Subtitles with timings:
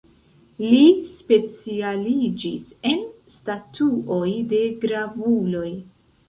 [0.69, 0.77] Li
[1.09, 3.05] specialiĝis en
[3.35, 5.69] statuoj de gravuloj.